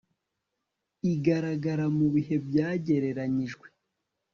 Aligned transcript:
igaragara 1.13 1.85
mu 1.97 2.07
bihe 2.13 2.35
byagereranyijwe 2.47 3.67